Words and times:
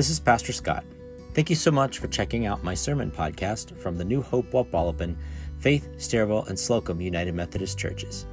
This 0.00 0.08
is 0.08 0.18
Pastor 0.18 0.54
Scott. 0.54 0.82
Thank 1.34 1.50
you 1.50 1.56
so 1.56 1.70
much 1.70 1.98
for 1.98 2.08
checking 2.08 2.46
out 2.46 2.64
my 2.64 2.72
sermon 2.72 3.10
podcast 3.10 3.76
from 3.76 3.98
the 3.98 4.04
New 4.06 4.22
Hope 4.22 4.50
Wapwallopen, 4.50 5.14
Faith, 5.58 5.90
Stairwell, 5.98 6.46
and 6.46 6.58
Slocum 6.58 7.02
United 7.02 7.34
Methodist 7.34 7.78
Churches. 7.78 8.24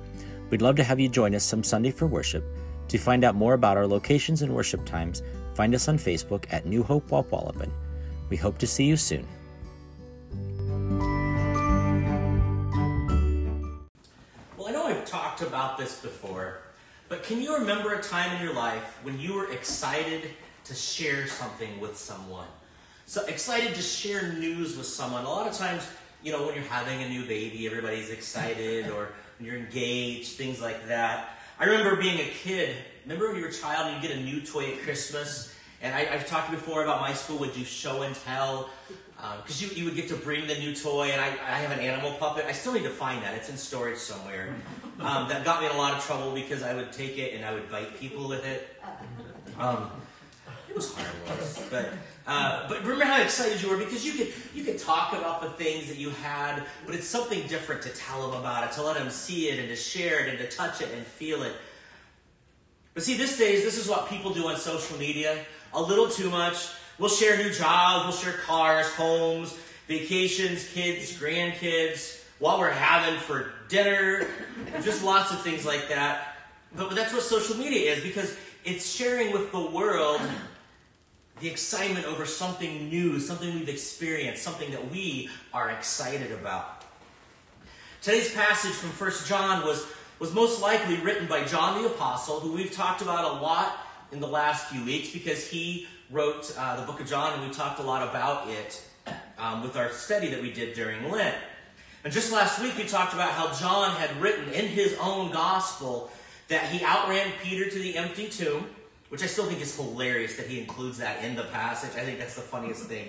We'd 0.50 0.62
love 0.62 0.78
to 0.78 0.84
have 0.86 0.98
you 0.98 1.10
join 1.10 1.36
us 1.36 1.44
some 1.44 1.66
Sunday 1.66 1.92
for 1.92 2.08
worship. 2.08 2.46
To 2.88 2.98
find 2.98 3.26
out 3.26 3.36
more 3.36 3.54
about 3.54 3.76
our 3.76 3.86
locations 3.86 4.44
and 4.44 4.56
worship 4.56 4.86
times, 4.86 5.24
find 5.56 5.76
us 5.76 5.90
on 5.90 5.98
Facebook 5.98 6.46
at 6.52 6.66
New 6.66 6.84
Hope 6.84 7.10
Wapwallopen. 7.10 7.70
We 8.30 8.38
hope 8.38 8.58
to 8.60 8.66
see 8.66 8.86
you 8.86 8.96
soon. 8.96 9.28
Well, 14.58 14.70
I 14.70 14.72
know 14.72 14.86
I've 14.86 15.04
talked 15.04 15.42
about 15.42 15.78
this 15.78 16.00
before, 16.00 16.60
but 17.10 17.24
can 17.24 17.42
you 17.42 17.58
remember 17.58 17.94
a 17.94 18.02
time 18.02 18.38
in 18.38 18.42
your 18.42 18.56
life 18.56 19.00
when 19.04 19.20
you 19.20 19.34
were 19.34 19.52
excited 19.52 20.30
to 20.68 20.76
share 20.76 21.28
something 21.28 21.80
with 21.80 21.98
someone? 21.98 22.48
So 23.06 23.26
excited 23.26 23.74
to 23.76 23.82
share 23.82 24.34
news 24.34 24.78
with 24.78 24.86
someone. 24.86 25.24
A 25.24 25.30
lot 25.30 25.48
of 25.48 25.54
times, 25.54 25.88
you 26.24 26.32
know, 26.32 26.46
when 26.46 26.56
you're 26.56 26.64
having 26.66 27.02
a 27.04 27.10
new 27.10 27.26
baby, 27.26 27.66
everybody's 27.66 28.10
excited, 28.10 28.90
or 28.92 29.10
when 29.38 29.48
you're 29.48 29.58
engaged, 29.58 30.34
things 30.34 30.62
like 30.62 30.88
that. 30.88 31.38
I 31.60 31.66
remember 31.66 31.96
being 31.96 32.20
a 32.20 32.30
kid. 32.30 32.76
Remember 33.04 33.28
when 33.28 33.38
you 33.38 33.44
were 33.44 33.50
a 33.50 33.54
child 33.54 33.88
and 33.88 34.02
you 34.02 34.08
get 34.08 34.18
a 34.18 34.22
new 34.22 34.42
toy 34.42 34.74
at 34.74 34.80
Christmas? 34.80 35.54
And 35.82 35.94
I, 35.96 36.06
have 36.06 36.28
talked 36.28 36.52
before 36.52 36.84
about 36.84 37.02
my 37.02 37.14
school 37.14 37.38
would 37.40 37.54
do 37.54 37.64
show 37.64 38.02
and 38.02 38.16
tell 38.16 38.70
because 39.42 39.64
um, 39.64 39.70
you, 39.70 39.76
you 39.76 39.86
would 39.86 39.96
get 39.96 40.08
to 40.10 40.16
bring 40.16 40.46
the 40.48 40.56
new 40.56 40.76
toy, 40.76 41.10
and 41.10 41.20
I, 41.20 41.28
I 41.28 41.60
have 41.60 41.72
an 41.72 41.80
animal 41.80 42.12
puppet. 42.14 42.46
I 42.46 42.52
still 42.52 42.74
need 42.74 42.84
to 42.84 42.90
find 42.90 43.24
that. 43.24 43.34
It's 43.36 43.50
in 43.50 43.58
storage 43.58 43.98
somewhere. 43.98 44.54
Um, 45.00 45.30
that 45.30 45.46
got 45.46 45.62
me 45.62 45.68
in 45.68 45.74
a 45.74 45.78
lot 45.78 45.94
of 45.94 46.04
trouble 46.04 46.34
because 46.34 46.64
I 46.64 46.74
would 46.74 46.92
take 46.92 47.20
it 47.20 47.36
and 47.36 47.46
I 47.46 47.54
would 47.54 47.70
bite 47.70 48.00
people 48.00 48.28
with 48.28 48.44
it. 48.44 48.82
Um, 49.60 49.92
it 50.02 50.07
was 50.78 51.64
but 51.70 51.94
uh, 52.26 52.68
but 52.68 52.82
remember 52.82 53.06
how 53.06 53.22
excited 53.22 53.62
you 53.62 53.70
were 53.70 53.78
because 53.78 54.06
you 54.06 54.14
could 54.14 54.34
you 54.54 54.64
could 54.64 54.78
talk 54.78 55.14
about 55.14 55.42
the 55.42 55.50
things 55.52 55.88
that 55.88 55.98
you 55.98 56.10
had, 56.10 56.64
but 56.86 56.94
it's 56.94 57.08
something 57.08 57.46
different 57.48 57.82
to 57.82 57.90
tell 57.90 58.30
them 58.30 58.40
about 58.40 58.66
it, 58.66 58.74
to 58.74 58.84
let 58.84 58.98
them 58.98 59.10
see 59.10 59.50
it, 59.50 59.60
and 59.60 59.70
to 59.70 59.76
share 59.76 60.26
it, 60.26 60.30
and 60.30 60.38
to 60.38 60.48
touch 60.48 60.82
it 60.82 60.90
and 60.94 61.06
feel 61.06 61.44
it. 61.44 61.54
But 62.94 63.04
see, 63.04 63.16
these 63.16 63.38
days, 63.38 63.64
this 63.64 63.78
is 63.78 63.88
what 63.88 64.10
people 64.10 64.34
do 64.34 64.48
on 64.48 64.58
social 64.58 64.98
media. 64.98 65.46
A 65.74 65.82
little 65.82 66.10
too 66.10 66.30
much. 66.30 66.68
We'll 67.00 67.10
share 67.10 67.38
new 67.38 67.52
jobs, 67.52 68.06
we'll 68.06 68.34
share 68.34 68.42
cars, 68.42 68.88
homes, 68.88 69.58
vacations, 69.88 70.68
kids, 70.74 71.18
grandkids, 71.18 72.24
what 72.40 72.60
we're 72.60 72.72
having 72.72 73.20
for 73.20 73.52
dinner, 73.70 74.28
just 74.84 75.04
lots 75.04 75.32
of 75.32 75.42
things 75.42 75.66
like 75.66 75.90
that. 75.90 76.38
But 76.76 76.96
that's 76.96 77.14
what 77.14 77.22
social 77.22 77.56
media 77.56 77.94
is 77.94 78.04
because 78.04 78.36
it's 78.66 78.90
sharing 78.90 79.32
with 79.32 79.52
the 79.52 79.62
world 79.62 80.20
the 81.40 81.48
excitement 81.48 82.06
over 82.06 82.26
something 82.26 82.90
new, 82.90 83.20
something 83.20 83.54
we've 83.54 83.70
experienced, 83.70 84.42
something 84.42 84.72
that 84.72 84.92
we 84.92 85.30
are 85.54 85.70
excited 85.70 86.32
about. 86.32 86.84
Today's 88.02 88.34
passage 88.34 88.72
from 88.72 88.90
1 88.90 89.12
John 89.26 89.66
was, 89.66 89.86
was 90.20 90.34
most 90.34 90.62
likely 90.62 90.98
written 90.98 91.28
by 91.28 91.44
John 91.44 91.82
the 91.82 91.90
Apostle, 91.90 92.40
who 92.40 92.54
we've 92.54 92.72
talked 92.72 93.02
about 93.02 93.38
a 93.38 93.42
lot 93.42 93.78
in 94.12 94.20
the 94.20 94.28
last 94.28 94.68
few 94.68 94.84
weeks 94.86 95.12
because 95.12 95.48
he 95.48 95.88
wrote 96.10 96.54
uh, 96.58 96.80
the 96.80 96.86
book 96.86 97.02
of 97.02 97.08
John 97.08 97.34
and 97.34 97.48
we 97.48 97.54
talked 97.54 97.80
a 97.80 97.84
lot 97.84 98.08
about 98.08 98.48
it 98.50 98.82
um, 99.38 99.62
with 99.62 99.76
our 99.76 99.92
study 99.92 100.30
that 100.30 100.42
we 100.42 100.52
did 100.52 100.74
during 100.74 101.10
Lent. 101.12 101.36
And 102.04 102.14
just 102.14 102.32
last 102.32 102.62
week 102.62 102.78
we 102.78 102.86
talked 102.86 103.14
about 103.14 103.32
how 103.32 103.54
John 103.54 103.92
had 103.98 104.22
written 104.22 104.54
in 104.54 104.68
his 104.68 104.96
own 105.02 105.32
gospel 105.32 106.10
that 106.48 106.70
he 106.70 106.84
outran 106.86 107.32
Peter 107.44 107.70
to 107.70 107.80
the 107.80 107.98
empty 107.98 108.30
tomb, 108.30 108.68
which 109.10 109.24
I 109.24 109.26
still 109.26 109.46
think 109.46 109.62
is 109.62 109.76
hilarious 109.76 110.36
that 110.36 110.48
he 110.48 110.60
includes 110.60 110.98
that 110.98 111.24
in 111.24 111.36
the 111.36 111.44
passage. 111.44 111.92
I 111.96 112.06
think 112.06 112.20
that's 112.20 112.36
the 112.36 112.42
funniest 112.42 112.84
thing. 112.86 113.08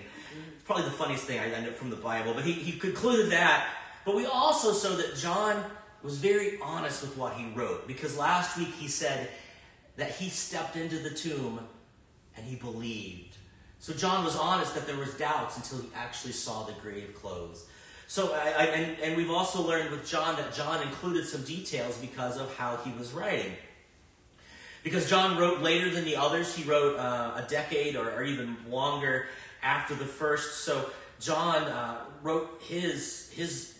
It's 0.54 0.64
probably 0.64 0.84
the 0.84 0.90
funniest 0.92 1.24
thing 1.24 1.40
I 1.40 1.50
ended 1.50 1.74
from 1.74 1.90
the 1.90 1.96
Bible. 1.96 2.34
But 2.34 2.44
he, 2.44 2.52
he 2.52 2.78
concluded 2.78 3.32
that. 3.32 3.68
But 4.04 4.14
we 4.14 4.26
also 4.26 4.72
saw 4.72 4.96
that 4.96 5.16
John 5.16 5.64
was 6.02 6.18
very 6.18 6.58
honest 6.62 7.02
with 7.02 7.16
what 7.16 7.34
he 7.34 7.50
wrote 7.54 7.86
because 7.86 8.16
last 8.16 8.56
week 8.56 8.72
he 8.78 8.88
said 8.88 9.28
that 9.96 10.10
he 10.10 10.28
stepped 10.28 10.76
into 10.76 10.98
the 10.98 11.10
tomb 11.10 11.60
and 12.36 12.46
he 12.46 12.54
believed. 12.54 13.36
So 13.80 13.92
John 13.92 14.24
was 14.24 14.36
honest 14.36 14.74
that 14.74 14.86
there 14.86 14.96
was 14.96 15.14
doubts 15.14 15.56
until 15.56 15.80
he 15.80 15.88
actually 15.94 16.32
saw 16.32 16.64
the 16.64 16.72
grave 16.74 17.14
clothes. 17.14 17.66
So, 18.06 18.32
I, 18.32 18.38
I, 18.38 18.64
and, 18.64 18.98
and 19.00 19.16
we've 19.16 19.30
also 19.30 19.60
learned 19.60 19.90
with 19.90 20.08
John 20.08 20.36
that 20.36 20.54
John 20.54 20.82
included 20.82 21.26
some 21.26 21.42
details 21.42 21.98
because 21.98 22.38
of 22.38 22.54
how 22.56 22.76
he 22.78 22.90
was 22.92 23.12
writing. 23.12 23.52
Because 24.88 25.06
John 25.06 25.36
wrote 25.36 25.60
later 25.60 25.90
than 25.90 26.06
the 26.06 26.16
others, 26.16 26.56
he 26.56 26.64
wrote 26.64 26.98
uh, 26.98 27.32
a 27.36 27.42
decade 27.46 27.94
or, 27.94 28.10
or, 28.10 28.24
even 28.24 28.56
longer 28.70 29.26
after 29.62 29.94
the 29.94 30.06
first. 30.06 30.64
So 30.64 30.88
John 31.20 31.64
uh, 31.64 32.04
wrote 32.22 32.62
his 32.66 33.30
his 33.34 33.74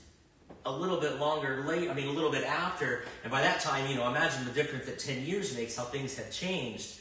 a 0.67 0.71
little 0.71 1.01
bit 1.01 1.19
longer 1.19 1.65
late. 1.67 1.89
I 1.89 1.95
mean, 1.95 2.09
a 2.09 2.11
little 2.11 2.31
bit 2.31 2.45
after, 2.45 3.05
and 3.23 3.33
by 3.33 3.41
that 3.41 3.61
time, 3.61 3.89
you 3.89 3.97
know, 3.97 4.07
imagine 4.07 4.45
the 4.45 4.51
difference 4.51 4.85
that 4.85 4.99
ten 4.99 5.25
years 5.25 5.57
makes. 5.57 5.77
How 5.77 5.85
things 5.85 6.15
have 6.19 6.31
changed. 6.31 7.01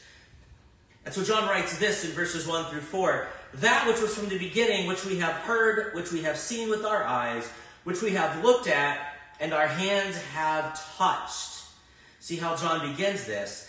And 1.04 1.12
so 1.12 1.22
John 1.22 1.46
writes 1.46 1.78
this 1.78 2.06
in 2.06 2.12
verses 2.12 2.46
1 2.46 2.70
through 2.70 2.80
4 2.80 3.28
That 3.56 3.86
which 3.86 4.00
was 4.00 4.14
from 4.14 4.30
the 4.30 4.38
beginning, 4.38 4.86
which 4.86 5.04
we 5.04 5.18
have 5.18 5.34
heard, 5.34 5.94
which 5.94 6.12
we 6.12 6.22
have 6.22 6.38
seen 6.38 6.70
with 6.70 6.86
our 6.86 7.04
eyes, 7.04 7.46
which 7.84 8.00
we 8.00 8.12
have 8.12 8.42
looked 8.42 8.68
at, 8.68 8.98
and 9.38 9.52
our 9.52 9.66
hands 9.66 10.16
have 10.32 10.80
touched. 10.96 11.64
See 12.20 12.36
how 12.36 12.56
John 12.56 12.90
begins 12.90 13.26
this. 13.26 13.68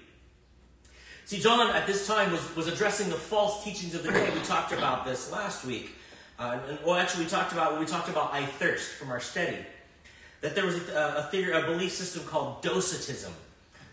See, 1.31 1.39
John 1.39 1.73
at 1.73 1.87
this 1.87 2.05
time 2.05 2.29
was, 2.33 2.55
was 2.57 2.67
addressing 2.67 3.07
the 3.07 3.15
false 3.15 3.63
teachings 3.63 3.95
of 3.95 4.03
the 4.03 4.11
day. 4.11 4.29
We 4.33 4.41
talked 4.41 4.73
about 4.73 5.05
this 5.05 5.31
last 5.31 5.63
week. 5.63 5.95
Uh, 6.37 6.59
and, 6.67 6.77
well, 6.85 6.95
actually, 6.95 7.23
we 7.23 7.29
talked 7.29 7.53
about 7.53 7.79
we 7.79 7.85
talked 7.85 8.09
about 8.09 8.33
I 8.33 8.45
thirst 8.45 8.95
from 8.95 9.11
our 9.11 9.21
study. 9.21 9.55
That 10.41 10.55
there 10.55 10.65
was 10.65 10.75
a, 10.89 11.15
a 11.19 11.29
theory, 11.31 11.53
a 11.53 11.61
belief 11.61 11.93
system 11.93 12.25
called 12.25 12.61
Docetism, 12.61 13.31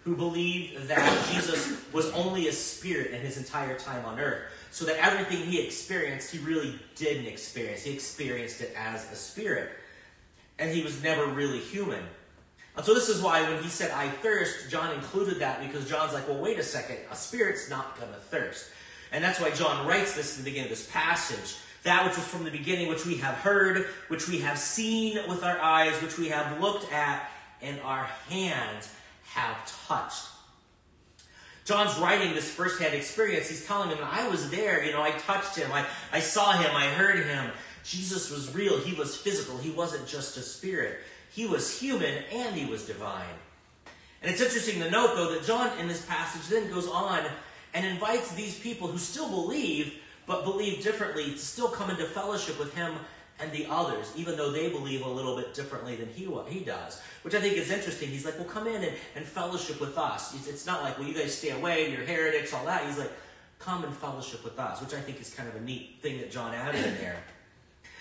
who 0.03 0.16
believed 0.16 0.88
that 0.88 1.32
Jesus 1.32 1.81
was 1.93 2.10
only 2.10 2.48
a 2.48 2.53
spirit 2.53 3.12
in 3.12 3.21
his 3.21 3.38
entire 3.38 3.78
time 3.78 4.04
on 4.04 4.19
earth. 4.19 4.43
So 4.72 4.84
that 4.87 4.97
everything 4.97 5.47
he 5.47 5.60
experienced, 5.60 6.32
he 6.32 6.41
really 6.41 6.77
didn't 6.97 7.27
experience. 7.27 7.84
He 7.84 7.93
experienced 7.93 8.62
it 8.62 8.75
as 8.77 9.12
a 9.12 9.15
spirit. 9.15 9.71
And 10.59 10.75
he 10.75 10.82
was 10.82 11.04
never 11.04 11.25
really 11.27 11.60
human. 11.60 12.03
And 12.78 12.87
so 12.87 12.94
this 12.94 13.09
is 13.09 13.21
why 13.21 13.43
when 13.43 13.61
he 13.61 13.69
said, 13.69 13.91
I 13.91 14.09
thirst, 14.09 14.71
John 14.71 14.94
included 14.94 15.41
that 15.41 15.61
because 15.61 15.91
John's 15.91 16.12
like, 16.12 16.28
well, 16.28 16.39
wait 16.39 16.61
a 16.61 16.62
second, 16.62 16.99
a 17.11 17.16
spirit's 17.16 17.69
not 17.69 17.99
going 17.99 18.12
to 18.12 18.19
thirst. 18.19 18.71
And 19.11 19.22
that's 19.25 19.41
why 19.41 19.50
John 19.50 19.84
writes 19.84 20.15
this 20.15 20.39
in 20.39 20.44
the 20.44 20.50
beginning 20.50 20.71
of 20.71 20.78
this 20.78 20.89
passage. 20.93 21.56
That 21.83 22.06
which 22.06 22.15
was 22.15 22.25
from 22.25 22.44
the 22.44 22.53
beginning, 22.53 22.87
which 22.87 23.05
we 23.05 23.16
have 23.16 23.34
heard, 23.34 23.87
which 24.06 24.28
we 24.28 24.39
have 24.39 24.59
seen 24.59 25.19
with 25.28 25.43
our 25.43 25.59
eyes, 25.59 26.00
which 26.00 26.19
we 26.19 26.28
have 26.28 26.61
looked 26.61 26.93
at, 26.93 27.28
and 27.62 27.81
our 27.81 28.05
hands 28.28 28.95
have 29.25 29.56
touched. 29.89 30.27
John's 31.65 31.99
writing 31.99 32.33
this 32.33 32.49
firsthand 32.49 32.95
experience. 32.95 33.49
He's 33.49 33.66
telling 33.66 33.89
him, 33.89 33.99
I 34.09 34.28
was 34.28 34.50
there, 34.50 34.84
you 34.84 34.93
know, 34.93 35.03
I 35.03 35.10
touched 35.10 35.56
him, 35.56 35.72
I, 35.72 35.84
I 36.12 36.21
saw 36.21 36.53
him, 36.53 36.71
I 36.77 36.87
heard 36.87 37.27
him. 37.27 37.50
Jesus 37.83 38.30
was 38.30 38.54
real, 38.54 38.78
he 38.78 38.95
was 38.95 39.16
physical, 39.16 39.59
he 39.59 39.71
wasn't 39.71 40.07
just 40.07 40.36
a 40.36 40.42
spirit. 40.42 41.01
He 41.30 41.47
was 41.47 41.78
human 41.78 42.25
and 42.33 42.54
he 42.54 42.71
was 42.71 42.86
divine. 42.86 43.25
And 44.22 44.30
it's 44.30 44.41
interesting 44.41 44.80
to 44.83 44.91
note, 44.91 45.15
though, 45.15 45.33
that 45.33 45.45
John 45.45 45.78
in 45.78 45.86
this 45.86 46.04
passage 46.04 46.48
then 46.48 46.71
goes 46.71 46.89
on 46.89 47.25
and 47.75 47.86
invites 47.86 48.33
these 48.33 48.59
people 48.59 48.89
who 48.89 48.98
still 48.98 49.28
believe, 49.28 49.95
but 50.27 50.45
believe 50.45 50.83
differently, 50.83 51.33
to 51.33 51.39
still 51.39 51.69
come 51.69 51.91
into 51.91 52.04
fellowship 52.04 52.59
with 52.59 52.75
him 52.75 52.95
and 53.41 53.53
the 53.53 53.66
others, 53.71 54.13
even 54.16 54.36
though 54.36 54.51
they 54.51 54.69
believe 54.69 55.07
a 55.07 55.09
little 55.09 55.36
bit 55.36 55.54
differently 55.54 55.95
than 55.95 56.09
he, 56.09 56.28
he 56.48 56.65
does. 56.65 57.01
Which 57.22 57.34
I 57.34 57.41
think 57.41 57.57
is 57.57 57.71
interesting. 57.71 58.09
He's 58.09 58.25
like, 58.25 58.36
well, 58.36 58.48
come 58.48 58.66
in 58.66 58.83
and, 58.83 58.92
and 59.15 59.25
fellowship 59.25 59.80
with 59.80 59.97
us. 59.97 60.34
It's 60.48 60.66
not 60.66 60.83
like, 60.83 60.98
well, 60.98 61.07
you 61.07 61.15
guys 61.15 61.36
stay 61.36 61.51
away, 61.51 61.92
you're 61.92 62.04
heretics, 62.04 62.53
all 62.53 62.65
that. 62.65 62.84
He's 62.84 62.98
like, 62.98 63.13
come 63.60 63.84
and 63.84 63.95
fellowship 63.95 64.42
with 64.42 64.59
us, 64.59 64.80
which 64.80 64.95
I 64.95 65.01
think 65.01 65.21
is 65.21 65.33
kind 65.33 65.48
of 65.48 65.54
a 65.54 65.60
neat 65.60 65.98
thing 66.01 66.19
that 66.19 66.33
John 66.33 66.53
added 66.53 66.84
in 66.84 66.95
there. 66.97 67.22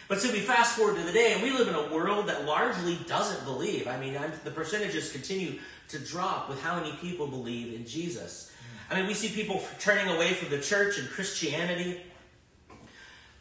But 0.07 0.21
so 0.21 0.31
we 0.31 0.39
fast 0.39 0.77
forward 0.77 0.95
to 0.95 1.03
the 1.03 1.11
day, 1.11 1.33
and 1.33 1.43
we 1.43 1.51
live 1.51 1.67
in 1.67 1.75
a 1.75 1.93
world 1.93 2.27
that 2.27 2.45
largely 2.45 2.97
doesn't 3.07 3.43
believe. 3.43 3.87
I 3.87 3.99
mean, 3.99 4.17
I'm, 4.17 4.31
the 4.45 4.51
percentages 4.51 5.11
continue 5.11 5.59
to 5.89 5.99
drop 5.99 6.49
with 6.49 6.61
how 6.61 6.79
many 6.79 6.93
people 7.01 7.27
believe 7.27 7.73
in 7.73 7.85
Jesus. 7.85 8.53
I 8.89 8.95
mean, 8.95 9.07
we 9.07 9.13
see 9.13 9.29
people 9.29 9.61
turning 9.79 10.07
away 10.15 10.33
from 10.33 10.49
the 10.49 10.61
church 10.61 10.97
and 10.97 11.09
Christianity. 11.09 12.01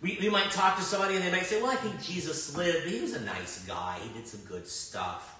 We, 0.00 0.18
we 0.20 0.28
might 0.28 0.50
talk 0.50 0.76
to 0.76 0.82
somebody 0.82 1.14
and 1.14 1.24
they 1.24 1.30
might 1.30 1.46
say, 1.46 1.62
Well, 1.62 1.70
I 1.70 1.76
think 1.76 2.02
Jesus 2.02 2.56
lived. 2.56 2.88
He 2.88 3.00
was 3.00 3.14
a 3.14 3.20
nice 3.20 3.64
guy. 3.64 3.98
He 4.02 4.12
did 4.12 4.26
some 4.26 4.40
good 4.40 4.66
stuff. 4.66 5.38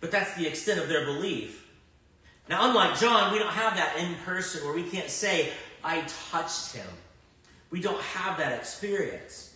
But 0.00 0.10
that's 0.10 0.34
the 0.34 0.46
extent 0.46 0.78
of 0.78 0.88
their 0.88 1.06
belief. 1.06 1.68
Now, 2.48 2.68
unlike 2.68 2.98
John, 2.98 3.32
we 3.32 3.38
don't 3.38 3.52
have 3.52 3.76
that 3.76 3.96
in 3.98 4.14
person 4.26 4.64
where 4.64 4.74
we 4.74 4.82
can't 4.82 5.08
say, 5.08 5.50
I 5.82 6.04
touched 6.30 6.74
him. 6.74 6.86
We 7.70 7.80
don't 7.80 8.00
have 8.00 8.38
that 8.38 8.52
experience. 8.52 9.49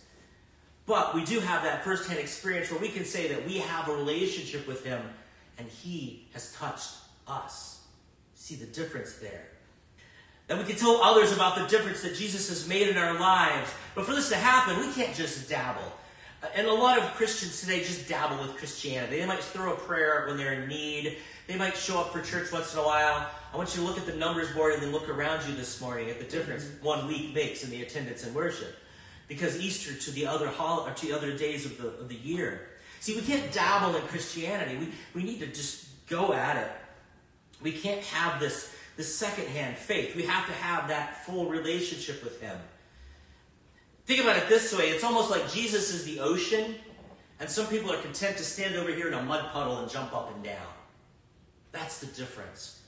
But 0.85 1.15
we 1.15 1.25
do 1.25 1.39
have 1.39 1.63
that 1.63 1.83
firsthand 1.83 2.19
experience 2.19 2.71
where 2.71 2.79
we 2.79 2.89
can 2.89 3.05
say 3.05 3.27
that 3.29 3.45
we 3.45 3.57
have 3.57 3.89
a 3.89 3.95
relationship 3.95 4.67
with 4.67 4.85
him 4.85 5.01
and 5.57 5.67
he 5.67 6.27
has 6.33 6.53
touched 6.53 6.91
us. 7.27 7.81
See 8.35 8.55
the 8.55 8.67
difference 8.67 9.15
there. 9.15 9.47
That 10.47 10.59
we 10.59 10.63
can 10.63 10.75
tell 10.75 11.01
others 11.01 11.31
about 11.31 11.57
the 11.57 11.65
difference 11.65 12.03
that 12.03 12.15
Jesus 12.15 12.49
has 12.49 12.67
made 12.67 12.87
in 12.87 12.97
our 12.97 13.19
lives. 13.19 13.71
But 13.95 14.05
for 14.05 14.13
this 14.13 14.29
to 14.29 14.35
happen, 14.35 14.77
we 14.85 14.93
can't 14.93 15.15
just 15.15 15.49
dabble. 15.49 15.91
Uh, 16.43 16.47
and 16.55 16.67
a 16.67 16.73
lot 16.73 16.99
of 16.99 17.05
Christians 17.15 17.61
today 17.61 17.79
just 17.79 18.07
dabble 18.07 18.37
with 18.43 18.55
Christianity. 18.57 19.19
They 19.19 19.25
might 19.25 19.39
throw 19.39 19.73
a 19.73 19.75
prayer 19.75 20.25
when 20.27 20.37
they're 20.37 20.61
in 20.61 20.69
need. 20.69 21.17
They 21.47 21.55
might 21.55 21.75
show 21.75 21.99
up 21.99 22.13
for 22.13 22.21
church 22.21 22.51
once 22.51 22.73
in 22.73 22.79
a 22.79 22.83
while. 22.83 23.27
I 23.51 23.57
want 23.57 23.75
you 23.75 23.81
to 23.81 23.87
look 23.87 23.97
at 23.97 24.05
the 24.05 24.13
numbers 24.13 24.51
board 24.51 24.73
and 24.73 24.83
then 24.83 24.91
look 24.91 25.09
around 25.09 25.47
you 25.49 25.55
this 25.55 25.81
morning 25.81 26.11
at 26.11 26.19
the 26.19 26.25
difference 26.25 26.65
mm-hmm. 26.65 26.85
one 26.85 27.07
week 27.07 27.33
makes 27.33 27.63
in 27.63 27.71
the 27.71 27.81
attendance 27.81 28.23
and 28.23 28.35
worship. 28.35 28.75
Because 29.27 29.59
Easter 29.59 29.93
to 29.93 30.11
the 30.11 30.27
other 30.27 30.47
hol- 30.47 30.85
to 30.93 31.05
the 31.05 31.13
other 31.13 31.35
days 31.35 31.65
of 31.65 31.77
the, 31.77 31.87
of 31.87 32.09
the 32.09 32.15
year. 32.15 32.67
See, 32.99 33.15
we 33.15 33.21
can't 33.21 33.51
dabble 33.51 33.95
in 33.95 34.01
Christianity. 34.03 34.77
We, 34.77 34.91
we 35.13 35.23
need 35.23 35.39
to 35.39 35.47
just 35.47 35.87
go 36.07 36.33
at 36.33 36.57
it. 36.57 36.71
We 37.61 37.71
can't 37.71 38.01
have 38.01 38.39
this, 38.39 38.73
this 38.97 39.15
secondhand 39.15 39.77
faith. 39.77 40.15
We 40.15 40.23
have 40.23 40.45
to 40.47 40.53
have 40.53 40.87
that 40.89 41.25
full 41.25 41.47
relationship 41.47 42.23
with 42.23 42.41
Him. 42.41 42.57
Think 44.05 44.21
about 44.21 44.37
it 44.37 44.47
this 44.47 44.75
way 44.75 44.89
it's 44.89 45.03
almost 45.03 45.31
like 45.31 45.51
Jesus 45.51 45.93
is 45.93 46.05
the 46.05 46.19
ocean, 46.19 46.75
and 47.39 47.49
some 47.49 47.65
people 47.67 47.91
are 47.91 47.97
content 47.97 48.37
to 48.37 48.43
stand 48.43 48.75
over 48.75 48.91
here 48.91 49.07
in 49.07 49.13
a 49.13 49.21
mud 49.23 49.51
puddle 49.51 49.79
and 49.79 49.89
jump 49.89 50.13
up 50.13 50.33
and 50.33 50.43
down. 50.43 50.67
That's 51.71 51.99
the 51.99 52.07
difference. 52.07 52.81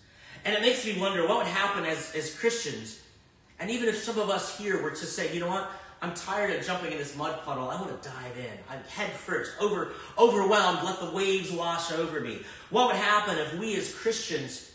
And 0.46 0.56
it 0.56 0.62
makes 0.62 0.86
me 0.86 1.00
wonder 1.00 1.28
what 1.28 1.38
would 1.38 1.48
happen 1.48 1.86
as, 1.86 2.14
as 2.16 2.34
Christians, 2.36 3.02
and 3.60 3.72
even 3.72 3.90
if 3.90 3.98
some 3.98 4.20
of 4.20 4.30
us 4.30 4.58
here 4.58 4.82
were 4.82 4.92
to 4.92 5.06
say, 5.06 5.34
you 5.34 5.40
know 5.40 5.48
what, 5.48 5.70
I'm 6.02 6.14
tired 6.14 6.56
of 6.58 6.66
jumping 6.66 6.92
in 6.92 6.98
this 6.98 7.16
mud 7.16 7.42
puddle. 7.44 7.70
I 7.70 7.82
want 7.82 8.02
to 8.02 8.10
dive 8.10 8.38
in. 8.38 8.58
I'm 8.70 8.84
head 8.84 9.12
first, 9.12 9.54
over, 9.60 9.94
overwhelmed, 10.18 10.84
let 10.84 11.00
the 11.00 11.12
waves 11.12 11.52
wash 11.52 11.92
over 11.92 12.20
me. 12.22 12.42
What 12.70 12.88
would 12.88 12.96
happen 12.96 13.38
if 13.38 13.58
we 13.58 13.76
as 13.76 13.94
Christians 13.94 14.72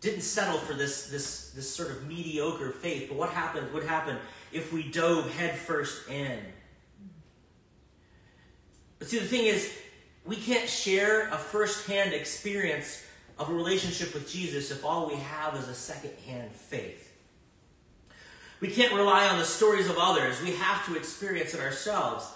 didn't 0.00 0.20
settle 0.20 0.58
for 0.58 0.74
this, 0.74 1.08
this, 1.08 1.50
this 1.52 1.68
sort 1.68 1.90
of 1.90 2.06
mediocre 2.06 2.70
faith, 2.70 3.08
but 3.08 3.16
what 3.16 3.30
happened 3.30 3.72
would 3.72 3.84
happen 3.84 4.18
if 4.52 4.70
we 4.72 4.82
dove 4.82 5.34
head 5.36 5.56
first 5.56 6.08
in? 6.10 6.38
But 8.98 9.08
see, 9.08 9.18
the 9.18 9.26
thing 9.26 9.46
is, 9.46 9.72
we 10.26 10.36
can't 10.36 10.68
share 10.68 11.28
a 11.28 11.38
first-hand 11.38 12.12
experience 12.12 13.02
of 13.38 13.48
a 13.48 13.52
relationship 13.52 14.12
with 14.14 14.30
Jesus 14.30 14.70
if 14.70 14.84
all 14.84 15.06
we 15.06 15.16
have 15.16 15.56
is 15.56 15.68
a 15.68 15.74
second-hand 15.74 16.52
faith. 16.52 17.13
We 18.64 18.70
can't 18.70 18.94
rely 18.94 19.26
on 19.28 19.38
the 19.38 19.44
stories 19.44 19.90
of 19.90 19.98
others. 19.98 20.40
We 20.40 20.52
have 20.52 20.86
to 20.86 20.96
experience 20.96 21.52
it 21.52 21.60
ourselves. 21.60 22.32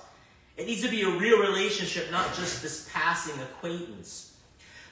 It 0.59 0.67
needs 0.67 0.83
to 0.83 0.91
be 0.91 1.01
a 1.01 1.09
real 1.09 1.39
relationship, 1.39 2.11
not 2.11 2.35
just 2.35 2.61
this 2.61 2.87
passing 2.93 3.41
acquaintance. 3.41 4.35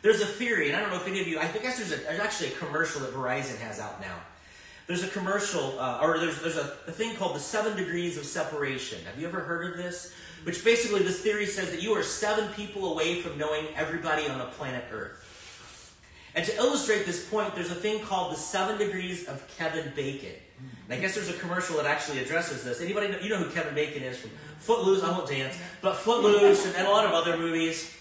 There's 0.00 0.22
a 0.22 0.26
theory, 0.26 0.68
and 0.68 0.76
I 0.78 0.80
don't 0.80 0.88
know 0.88 0.96
if 0.96 1.06
any 1.06 1.20
of 1.20 1.28
you, 1.28 1.38
I 1.38 1.46
guess 1.48 1.76
there's, 1.76 1.92
a, 1.92 2.02
there's 2.04 2.20
actually 2.20 2.54
a 2.54 2.56
commercial 2.56 3.02
that 3.02 3.12
Verizon 3.12 3.58
has 3.58 3.78
out 3.80 4.00
now. 4.00 4.14
There's 4.86 5.04
a 5.04 5.08
commercial, 5.08 5.78
uh, 5.78 5.98
or 6.00 6.18
there's, 6.18 6.40
there's 6.40 6.56
a, 6.56 6.72
a 6.86 6.92
thing 6.92 7.14
called 7.16 7.36
the 7.36 7.40
seven 7.40 7.76
degrees 7.76 8.16
of 8.16 8.24
separation. 8.24 9.04
Have 9.04 9.20
you 9.20 9.28
ever 9.28 9.40
heard 9.40 9.70
of 9.70 9.76
this? 9.76 10.14
Which 10.44 10.64
basically, 10.64 11.02
this 11.02 11.20
theory 11.20 11.44
says 11.44 11.70
that 11.70 11.82
you 11.82 11.92
are 11.92 12.02
seven 12.02 12.48
people 12.54 12.94
away 12.94 13.20
from 13.20 13.36
knowing 13.36 13.66
everybody 13.76 14.26
on 14.26 14.38
the 14.38 14.46
planet 14.46 14.84
Earth. 14.90 15.22
And 16.36 16.44
to 16.44 16.54
illustrate 16.56 17.06
this 17.06 17.28
point, 17.28 17.54
there's 17.54 17.70
a 17.70 17.74
thing 17.74 18.00
called 18.04 18.32
the 18.32 18.36
seven 18.36 18.76
degrees 18.76 19.26
of 19.26 19.42
Kevin 19.56 19.90
Bacon. 19.96 20.34
And 20.84 20.98
I 20.98 21.00
guess 21.00 21.14
there's 21.14 21.30
a 21.30 21.38
commercial 21.38 21.76
that 21.78 21.86
actually 21.86 22.20
addresses 22.20 22.62
this. 22.62 22.80
Anybody 22.80 23.08
know, 23.08 23.18
you 23.18 23.30
know 23.30 23.38
who 23.38 23.50
Kevin 23.50 23.74
Bacon 23.74 24.02
is 24.02 24.18
from 24.18 24.30
Footloose? 24.58 25.02
I 25.02 25.10
won't 25.10 25.28
dance, 25.28 25.58
but 25.80 25.96
Footloose 25.96 26.66
and, 26.66 26.76
and 26.76 26.86
a 26.86 26.90
lot 26.90 27.06
of 27.06 27.12
other 27.12 27.38
movies. 27.38 27.92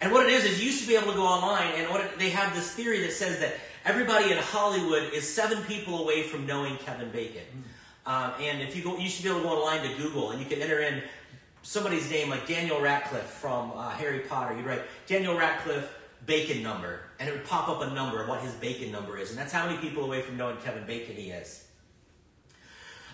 And 0.00 0.12
what 0.12 0.26
it 0.26 0.32
is 0.32 0.44
is 0.44 0.60
you 0.60 0.66
used 0.66 0.82
to 0.82 0.88
be 0.88 0.96
able 0.96 1.12
to 1.12 1.16
go 1.16 1.24
online, 1.24 1.72
and 1.76 1.88
what 1.88 2.00
it, 2.02 2.18
they 2.18 2.30
have 2.30 2.54
this 2.54 2.72
theory 2.72 3.00
that 3.02 3.12
says 3.12 3.38
that 3.40 3.54
everybody 3.84 4.30
in 4.32 4.38
Hollywood 4.38 5.12
is 5.14 5.32
seven 5.32 5.62
people 5.62 6.02
away 6.02 6.24
from 6.24 6.46
knowing 6.46 6.76
Kevin 6.78 7.10
Bacon. 7.10 7.44
Um, 8.04 8.32
and 8.40 8.60
if 8.60 8.76
you 8.76 8.82
go, 8.82 8.98
you 8.98 9.08
should 9.08 9.24
be 9.24 9.30
able 9.30 9.40
to 9.40 9.46
go 9.46 9.54
online 9.54 9.88
to 9.88 9.96
Google, 9.96 10.32
and 10.32 10.40
you 10.40 10.46
can 10.46 10.60
enter 10.60 10.80
in 10.80 11.02
somebody's 11.62 12.10
name 12.10 12.28
like 12.28 12.46
Daniel 12.46 12.80
Radcliffe 12.80 13.30
from 13.30 13.72
uh, 13.74 13.90
Harry 13.90 14.20
Potter. 14.20 14.56
You'd 14.56 14.66
write 14.66 14.82
Daniel 15.06 15.36
Radcliffe 15.36 15.92
bacon 16.26 16.62
number, 16.62 17.00
and 17.18 17.28
it 17.28 17.32
would 17.32 17.44
pop 17.44 17.68
up 17.68 17.82
a 17.82 17.94
number 17.94 18.20
of 18.20 18.28
what 18.28 18.40
his 18.40 18.52
bacon 18.54 18.92
number 18.92 19.16
is, 19.16 19.30
and 19.30 19.38
that's 19.38 19.52
how 19.52 19.66
many 19.66 19.78
people 19.78 20.04
away 20.04 20.20
from 20.20 20.36
knowing 20.36 20.56
Kevin 20.58 20.84
Bacon 20.84 21.14
he 21.14 21.30
is. 21.30 21.66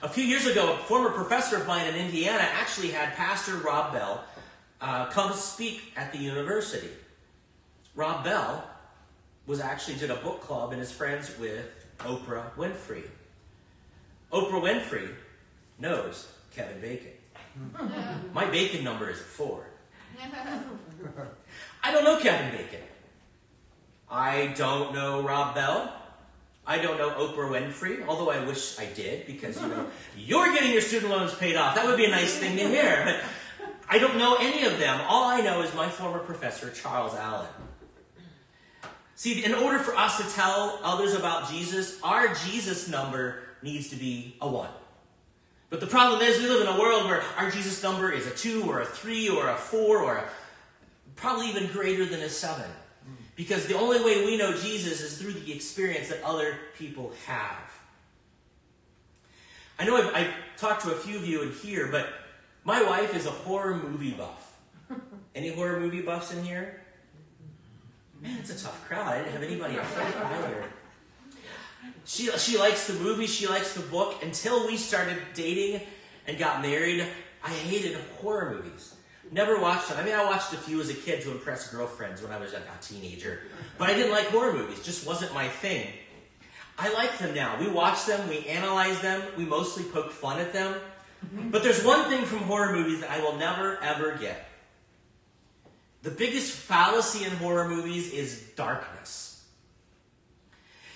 A 0.02 0.08
few 0.08 0.24
years 0.24 0.46
ago, 0.46 0.72
a 0.72 0.76
former 0.78 1.10
professor 1.10 1.56
of 1.56 1.66
mine 1.66 1.86
in 1.86 1.94
Indiana 1.94 2.42
actually 2.54 2.88
had 2.88 3.14
Pastor 3.14 3.56
Rob 3.58 3.92
Bell 3.92 4.24
uh, 4.80 5.06
come 5.10 5.32
speak 5.32 5.92
at 5.96 6.12
the 6.12 6.18
university. 6.18 6.88
Rob 7.94 8.24
Bell 8.24 8.68
was 9.46 9.60
actually 9.60 9.96
did 9.96 10.10
a 10.10 10.16
book 10.16 10.40
club 10.40 10.72
and 10.72 10.80
is 10.80 10.90
friends 10.90 11.36
with 11.38 11.86
Oprah 12.00 12.52
Winfrey. 12.56 13.04
Oprah 14.32 14.60
Winfrey 14.60 15.08
knows 15.78 16.28
Kevin 16.54 16.80
Bacon. 16.80 17.12
My 18.34 18.46
bacon 18.46 18.82
number 18.82 19.10
is 19.10 19.20
four. 19.20 19.66
I 21.82 21.92
don't 21.92 22.04
know 22.04 22.18
Kevin 22.18 22.50
Bacon. 22.50 22.80
I 24.12 24.52
don't 24.58 24.92
know 24.92 25.22
Rob 25.22 25.54
Bell. 25.54 25.90
I 26.66 26.78
don't 26.78 26.98
know 26.98 27.10
Oprah 27.10 27.50
Winfrey, 27.50 28.06
although 28.06 28.30
I 28.30 28.44
wish 28.44 28.78
I 28.78 28.86
did 28.86 29.26
because 29.26 29.60
you 29.60 29.68
know 29.68 29.86
you're 30.16 30.52
getting 30.52 30.70
your 30.70 30.82
student 30.82 31.10
loans 31.10 31.34
paid 31.34 31.56
off. 31.56 31.74
That 31.74 31.86
would 31.86 31.96
be 31.96 32.04
a 32.04 32.10
nice 32.10 32.36
thing 32.36 32.56
to 32.58 32.68
hear. 32.68 33.02
But 33.04 33.68
I 33.88 33.98
don't 33.98 34.18
know 34.18 34.36
any 34.38 34.64
of 34.64 34.78
them. 34.78 35.00
All 35.08 35.24
I 35.24 35.40
know 35.40 35.62
is 35.62 35.74
my 35.74 35.88
former 35.88 36.18
professor, 36.18 36.70
Charles 36.70 37.14
Allen. 37.14 37.48
See, 39.16 39.44
in 39.44 39.54
order 39.54 39.78
for 39.78 39.96
us 39.96 40.18
to 40.18 40.34
tell 40.34 40.78
others 40.82 41.14
about 41.14 41.50
Jesus, 41.50 41.98
our 42.02 42.34
Jesus 42.34 42.88
number 42.88 43.42
needs 43.62 43.88
to 43.88 43.96
be 43.96 44.36
a 44.40 44.48
one. 44.48 44.70
But 45.70 45.80
the 45.80 45.86
problem 45.86 46.20
is, 46.20 46.38
we 46.38 46.48
live 46.48 46.60
in 46.60 46.66
a 46.66 46.78
world 46.78 47.06
where 47.06 47.22
our 47.38 47.50
Jesus 47.50 47.82
number 47.82 48.12
is 48.12 48.26
a 48.26 48.30
two 48.30 48.64
or 48.68 48.82
a 48.82 48.84
three 48.84 49.30
or 49.30 49.48
a 49.48 49.56
four 49.56 50.02
or 50.02 50.16
a, 50.16 50.28
probably 51.16 51.48
even 51.48 51.66
greater 51.68 52.04
than 52.04 52.20
a 52.20 52.28
seven. 52.28 52.70
Because 53.34 53.66
the 53.66 53.78
only 53.78 54.02
way 54.02 54.24
we 54.24 54.36
know 54.36 54.52
Jesus 54.52 55.00
is 55.00 55.18
through 55.18 55.32
the 55.32 55.52
experience 55.52 56.08
that 56.08 56.22
other 56.22 56.58
people 56.76 57.12
have. 57.26 57.72
I 59.78 59.84
know 59.84 59.96
I've, 59.96 60.14
I've 60.14 60.34
talked 60.56 60.82
to 60.82 60.92
a 60.92 60.96
few 60.96 61.16
of 61.16 61.26
you 61.26 61.42
in 61.42 61.52
here, 61.52 61.88
but 61.90 62.08
my 62.64 62.82
wife 62.82 63.16
is 63.16 63.26
a 63.26 63.30
horror 63.30 63.76
movie 63.76 64.12
buff. 64.12 64.60
Any 65.34 65.52
horror 65.52 65.80
movie 65.80 66.02
buffs 66.02 66.32
in 66.32 66.44
here? 66.44 66.80
Man, 68.20 68.38
it's 68.38 68.50
a 68.50 68.64
tough 68.64 68.86
crowd. 68.86 69.08
I 69.08 69.18
didn't 69.18 69.32
have 69.32 69.42
anybody 69.42 69.78
earlier. 69.78 70.64
She, 72.04 72.30
she 72.32 72.58
likes 72.58 72.86
the 72.86 72.94
movie, 72.94 73.26
she 73.26 73.48
likes 73.48 73.74
the 73.74 73.82
book. 73.82 74.22
Until 74.22 74.66
we 74.66 74.76
started 74.76 75.18
dating 75.34 75.80
and 76.26 76.38
got 76.38 76.62
married, 76.62 77.04
I 77.42 77.50
hated 77.50 77.96
horror 78.20 78.54
movies. 78.54 78.94
Never 79.32 79.58
watched 79.58 79.88
them. 79.88 79.98
I 79.98 80.04
mean, 80.04 80.14
I 80.14 80.24
watched 80.24 80.52
a 80.52 80.58
few 80.58 80.78
as 80.80 80.90
a 80.90 80.94
kid 80.94 81.22
to 81.22 81.30
impress 81.30 81.72
girlfriends 81.72 82.22
when 82.22 82.30
I 82.30 82.36
was 82.38 82.52
a 82.52 82.60
teenager. 82.82 83.40
But 83.78 83.88
I 83.88 83.94
didn't 83.94 84.12
like 84.12 84.26
horror 84.26 84.52
movies. 84.52 84.82
Just 84.84 85.06
wasn't 85.06 85.32
my 85.32 85.48
thing. 85.48 85.88
I 86.78 86.92
like 86.92 87.16
them 87.16 87.34
now. 87.34 87.58
We 87.58 87.68
watch 87.68 88.04
them, 88.04 88.28
we 88.28 88.46
analyze 88.46 89.00
them, 89.00 89.22
we 89.38 89.44
mostly 89.44 89.84
poke 89.84 90.10
fun 90.10 90.38
at 90.38 90.52
them. 90.52 90.74
Mm-hmm. 91.24 91.50
But 91.50 91.62
there's 91.62 91.82
one 91.82 92.10
thing 92.10 92.24
from 92.24 92.38
horror 92.40 92.74
movies 92.74 93.00
that 93.00 93.10
I 93.10 93.20
will 93.20 93.36
never, 93.36 93.82
ever 93.82 94.16
get. 94.16 94.48
The 96.02 96.10
biggest 96.10 96.52
fallacy 96.52 97.24
in 97.24 97.30
horror 97.32 97.68
movies 97.68 98.12
is 98.12 98.42
darkness. 98.56 99.31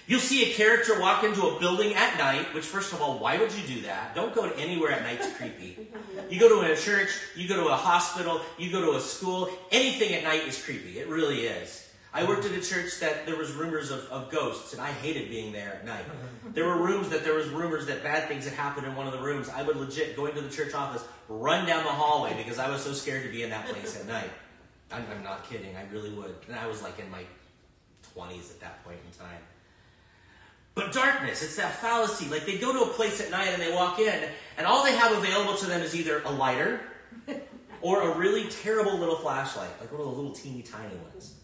You'll 0.09 0.21
see 0.21 0.51
a 0.51 0.55
character 0.55 1.01
walk 1.01 1.25
into 1.25 1.43
a 1.47 1.59
building 1.59 1.95
at 1.95 2.17
night, 2.17 2.55
which, 2.55 2.65
first 2.65 2.93
of 2.93 3.03
all, 3.03 3.19
why 3.19 3.39
would 3.39 3.53
you 3.53 3.67
do 3.67 3.81
that? 3.83 4.15
Don't 4.15 4.33
go 4.33 4.49
to 4.49 4.57
anywhere 4.57 4.93
at 4.93 5.03
night, 5.03 5.19
it's 5.21 5.37
creepy. 5.37 5.89
You 6.29 6.41
go 6.41 6.49
to 6.49 6.73
a 6.73 6.77
church, 6.77 7.11
you 7.37 7.47
go 7.47 7.55
to 7.55 7.69
a 7.69 7.77
hospital, 7.77 8.41
you 8.59 8.73
go 8.73 8.81
to 8.81 8.97
a 8.97 9.01
school, 9.01 9.49
anything 9.71 10.13
at 10.13 10.25
night 10.25 10.49
is 10.49 10.61
creepy. 10.61 10.99
It 10.99 11.07
really 11.07 11.43
is. 11.43 11.89
I 12.13 12.25
worked 12.25 12.45
at 12.47 12.51
a 12.51 12.61
church 12.61 12.99
that 12.99 13.27
there 13.27 13.37
was 13.37 13.53
rumors 13.53 13.93
of, 13.93 14.01
of 14.07 14.29
ghosts, 14.31 14.73
and 14.73 14.83
I 14.83 14.91
hated 14.91 15.29
being 15.29 15.53
there 15.53 15.75
at 15.75 15.85
night. 15.85 16.05
There 16.55 16.65
were 16.65 16.79
rooms 16.79 17.11
that 17.11 17.23
there 17.23 17.35
was 17.35 17.49
rumors 17.49 17.87
that 17.87 18.03
bad 18.03 18.29
things 18.29 18.45
had 18.45 18.55
happened 18.55 18.87
in 18.87 18.97
one 18.97 19.07
of 19.07 19.13
the 19.13 19.21
rooms. 19.21 19.51
I 19.51 19.63
would 19.63 19.77
legit 19.77 20.17
go 20.17 20.25
into 20.25 20.41
the 20.41 20.49
church 20.49 20.73
office, 20.73 21.05
run 21.29 21.67
down 21.67 21.85
the 21.85 21.91
hallway 21.91 22.35
because 22.35 22.59
I 22.59 22.71
was 22.71 22.83
so 22.83 22.95
scared 22.95 23.25
to 23.25 23.31
be 23.31 23.43
in 23.43 23.51
that 23.51 23.67
place 23.67 24.01
at 24.01 24.07
night. 24.07 24.31
I'm, 24.91 25.05
I'm 25.15 25.23
not 25.23 25.49
kidding. 25.51 25.77
I 25.77 25.85
really 25.93 26.11
would. 26.11 26.35
And 26.49 26.57
I 26.57 26.67
was 26.67 26.83
like 26.83 26.99
in 26.99 27.11
my 27.11 27.25
20s 28.17 28.51
at 28.51 28.61
that 28.61 28.83
point 28.85 28.99
in 29.05 29.19
time. 29.19 29.43
But 30.77 30.93
darkness, 30.93 31.43
it's 31.43 31.57
that 31.57 31.81
fallacy. 31.81 32.29
Like 32.29 32.45
they 32.45 32.59
go 32.59 32.71
to 32.71 32.91
a 32.91 32.93
place 32.93 33.21
at 33.23 33.31
night 33.31 33.49
and 33.49 33.61
they 33.61 33.73
walk 33.73 33.99
in, 33.99 34.29
and 34.59 34.67
all 34.67 34.85
they 34.85 34.95
have 34.95 35.11
available 35.11 35.57
to 35.57 35.67
them 35.67 35.81
is 35.81 35.97
either 35.97 36.23
a 36.27 36.31
lighter 36.31 36.81
or 37.81 38.03
a 38.03 38.19
really 38.19 38.49
terrible 38.51 38.97
little 38.99 39.17
flashlight, 39.17 39.71
like 39.81 39.91
one 39.91 40.03
of 40.03 40.07
the 40.07 40.13
little 40.13 40.33
teeny 40.33 40.61
tiny 40.61 40.95
ones. 40.97 41.35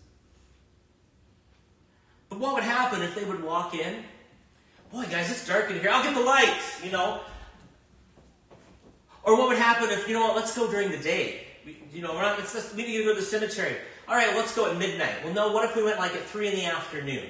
But 2.29 2.41
what 2.41 2.55
would 2.55 2.63
happen 2.63 3.01
if 3.01 3.15
they 3.15 3.25
would 3.25 3.43
walk 3.43 3.75
in? 3.75 4.05
Boy, 4.93 5.05
guys, 5.05 5.31
it's 5.31 5.47
dark 5.47 5.71
in 5.71 5.81
here. 5.81 5.89
I'll 5.91 6.03
get 6.03 6.15
the 6.15 6.21
lights, 6.21 6.85
you 6.85 6.93
know. 6.93 7.21
Or 9.23 9.39
what 9.39 9.49
would 9.49 9.59
happen 9.59 9.89
if, 9.89 10.07
you 10.09 10.15
know 10.15 10.21
what, 10.21 10.37
let's 10.37 10.55
go 10.55 10.71
during 10.71 10.91
the 10.91 10.99
day. 10.99 11.47
You 11.91 12.03
know, 12.03 12.13
we're 12.13 12.21
not, 12.21 12.39
let's, 12.39 12.55
let's 12.55 12.75
maybe 12.75 13.03
go 13.03 13.15
to 13.15 13.21
the 13.21 13.25
cemetery. 13.25 13.77
All 14.09 14.15
right, 14.15 14.37
let's 14.37 14.55
go 14.55 14.71
at 14.71 14.77
midnight. 14.77 15.25
Well, 15.25 15.33
no, 15.33 15.53
what 15.53 15.65
if 15.65 15.75
we 15.75 15.83
went 15.83 15.99
like 15.99 16.13
at 16.13 16.25
3 16.25 16.49
in 16.49 16.55
the 16.55 16.67
afternoon? 16.67 17.29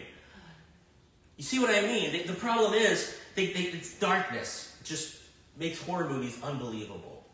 You 1.43 1.47
see 1.49 1.59
what 1.59 1.71
I 1.71 1.81
mean? 1.81 2.25
The, 2.25 2.35
problem 2.35 2.73
is, 2.73 3.19
they, 3.35 3.47
they, 3.47 3.63
it's 3.63 3.99
darkness. 3.99 4.77
It 4.81 4.85
just 4.85 5.17
makes 5.59 5.83
horror 5.83 6.09
movies 6.09 6.39
unbelievable. 6.41 7.25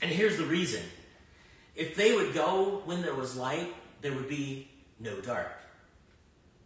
And 0.00 0.10
here's 0.10 0.38
the 0.38 0.46
reason. 0.46 0.80
If 1.76 1.94
they 1.94 2.16
would 2.16 2.32
go 2.32 2.80
when 2.86 3.02
there 3.02 3.14
was 3.14 3.36
light, 3.36 3.74
there 4.00 4.14
would 4.14 4.30
be 4.30 4.70
no 4.98 5.20
dark. 5.20 5.52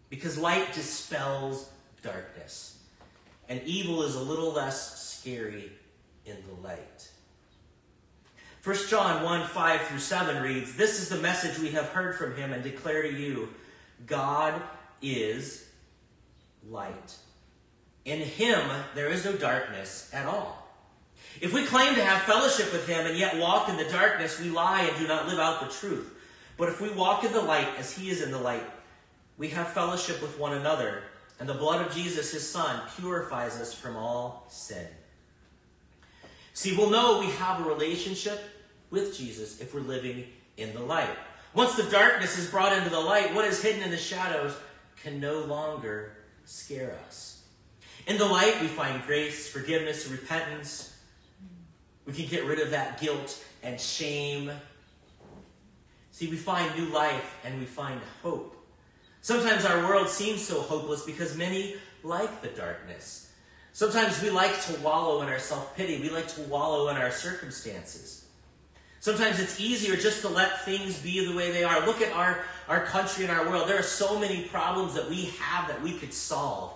Because 0.09 0.38
light 0.38 0.73
dispels 0.73 1.69
darkness. 2.00 2.78
And 3.49 3.61
evil 3.64 4.04
is 4.04 4.14
a 4.14 4.23
little 4.23 4.52
less 4.52 5.02
scary 5.02 5.73
in 6.26 6.37
the 6.47 6.62
light. 6.62 7.11
1 8.62 8.76
John 8.88 9.25
1 9.25 9.49
5 9.49 9.81
through 9.81 9.99
7 9.99 10.40
reads, 10.40 10.76
This 10.76 11.02
is 11.02 11.09
the 11.09 11.19
message 11.19 11.59
we 11.59 11.73
have 11.73 11.87
heard 11.87 12.14
from 12.14 12.37
him 12.37 12.52
and 12.52 12.62
declare 12.62 13.02
to 13.02 13.12
you 13.12 13.49
God 14.07 14.62
is 15.02 15.66
light. 16.69 17.16
In 18.04 18.21
him 18.21 18.69
there 18.95 19.09
is 19.09 19.25
no 19.25 19.33
darkness 19.33 20.11
at 20.12 20.26
all. 20.26 20.59
If 21.40 21.52
we 21.52 21.64
claim 21.64 21.95
to 21.95 22.04
have 22.04 22.23
fellowship 22.23 22.73
with 22.73 22.87
him 22.87 23.07
and 23.07 23.16
yet 23.16 23.38
walk 23.38 23.69
in 23.69 23.76
the 23.76 23.85
darkness, 23.85 24.40
we 24.40 24.50
lie 24.50 24.83
and 24.83 24.99
do 24.99 25.09
not 25.09 25.28
live 25.28 25.38
out 25.38 25.61
the 25.61 25.75
truth. 25.75 26.14
But 26.57 26.69
if 26.69 26.81
we 26.81 26.90
walk 26.90 27.25
in 27.25 27.33
the 27.33 27.40
light 27.40 27.69
as 27.78 27.97
he 27.97 28.11
is 28.11 28.23
in 28.23 28.31
the 28.31 28.38
light, 28.38 28.69
we 29.38 29.49
have 29.49 29.69
fellowship 29.69 30.21
with 30.21 30.38
one 30.38 30.52
another, 30.52 31.02
and 31.40 31.49
the 31.49 31.54
blood 31.54 31.85
of 31.85 31.95
Jesus, 31.95 32.33
his 32.33 32.49
son, 32.49 32.83
purifies 32.97 33.61
us 33.61 33.73
from 33.73 33.97
all 33.97 34.47
sin. 34.49 34.87
See, 36.52 36.76
we'll 36.76 36.90
know 36.90 37.19
we 37.19 37.31
have 37.33 37.61
a 37.61 37.69
relationship 37.69 38.40
with 38.90 39.16
Jesus 39.16 39.61
if 39.61 39.75
we're 39.75 39.81
living 39.81 40.26
in 40.59 40.75
the 40.75 40.83
light. 40.83 41.09
Once 41.54 41.75
the 41.75 41.90
darkness 41.90 42.38
is 42.38 42.50
brought 42.50 42.76
into 42.76 42.90
the 42.90 43.00
light, 43.00 43.35
what 43.35 43.47
is 43.47 43.62
hidden 43.62 43.83
in 43.83 43.90
the 43.90 43.97
shadows 43.97 44.54
can 45.02 45.19
no 45.19 45.40
longer 45.40 46.12
scare 46.44 46.96
us. 47.06 47.44
In 48.06 48.18
the 48.18 48.25
light, 48.25 48.61
we 48.61 48.66
find 48.66 49.02
grace, 49.06 49.49
forgiveness, 49.49 50.08
repentance. 50.08 50.96
We 52.06 52.12
can 52.12 52.26
get 52.26 52.44
rid 52.44 52.58
of 52.58 52.70
that 52.70 53.00
guilt 53.00 53.42
and 53.62 53.80
shame. 53.80 54.50
See, 56.11 56.28
we 56.28 56.37
find 56.37 56.76
new 56.76 56.87
life 56.87 57.38
and 57.44 57.58
we 57.58 57.66
find 57.66 58.00
hope. 58.22 58.56
Sometimes 59.20 59.64
our 59.64 59.87
world 59.87 60.08
seems 60.08 60.42
so 60.44 60.61
hopeless 60.61 61.04
because 61.04 61.37
many 61.37 61.76
like 62.02 62.42
the 62.42 62.49
darkness. 62.49 63.32
Sometimes 63.72 64.20
we 64.20 64.30
like 64.30 64.61
to 64.64 64.75
wallow 64.80 65.22
in 65.22 65.28
our 65.28 65.38
self 65.38 65.76
pity, 65.76 66.00
we 66.00 66.11
like 66.11 66.28
to 66.34 66.42
wallow 66.42 66.88
in 66.88 66.96
our 66.96 67.11
circumstances. 67.11 68.26
Sometimes 69.00 69.40
it's 69.40 69.58
easier 69.58 69.96
just 69.96 70.20
to 70.20 70.28
let 70.28 70.64
things 70.64 70.99
be 70.99 71.26
the 71.26 71.34
way 71.34 71.50
they 71.50 71.64
are. 71.64 71.84
Look 71.87 72.00
at 72.00 72.12
our, 72.12 72.44
our 72.69 72.85
country 72.85 73.25
and 73.25 73.33
our 73.33 73.49
world. 73.49 73.69
There 73.69 73.78
are 73.78 73.83
so 73.83 74.19
many 74.19 74.45
problems 74.45 74.95
that 74.95 75.09
we 75.09 75.26
have 75.38 75.69
that 75.69 75.81
we 75.83 75.92
could 75.92 76.12
solve, 76.12 76.73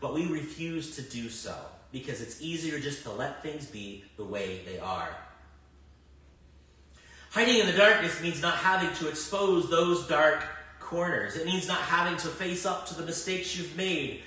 but 0.00 0.14
we 0.14 0.26
refuse 0.26 0.96
to 0.96 1.02
do 1.02 1.28
so 1.28 1.54
because 1.92 2.20
it's 2.20 2.40
easier 2.40 2.78
just 2.78 3.02
to 3.02 3.10
let 3.10 3.42
things 3.42 3.66
be 3.66 4.04
the 4.16 4.24
way 4.24 4.60
they 4.66 4.78
are. 4.78 5.16
Hiding 7.30 7.58
in 7.58 7.66
the 7.66 7.72
darkness 7.72 8.20
means 8.20 8.42
not 8.42 8.56
having 8.56 8.92
to 8.96 9.08
expose 9.08 9.70
those 9.70 10.06
dark 10.08 10.44
corners. 10.80 11.36
It 11.36 11.46
means 11.46 11.68
not 11.68 11.78
having 11.78 12.18
to 12.18 12.28
face 12.28 12.66
up 12.66 12.86
to 12.86 12.94
the 12.94 13.04
mistakes 13.04 13.56
you've 13.56 13.76
made, 13.76 14.22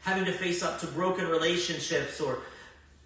having 0.00 0.24
to 0.24 0.32
face 0.32 0.62
up 0.62 0.80
to 0.80 0.86
broken 0.88 1.28
relationships 1.28 2.20
or 2.20 2.40